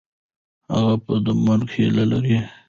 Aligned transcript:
هغه 0.73 0.93
به 1.03 1.15
د 1.25 1.27
مرګ 1.45 1.67
هیله 1.77 2.03
لري. 2.11 2.37